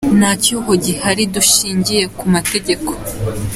[0.19, 2.91] Nta cyuho gihari dushingiye ku mategeko.